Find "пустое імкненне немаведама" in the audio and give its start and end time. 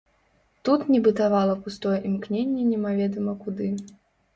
1.67-3.41